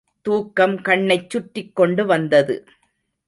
தூக்கம் 0.21 0.81
கண்ணைச் 0.81 1.29
சுற்றிக்கொண்டு 1.29 2.05
வந்தது. 2.05 2.55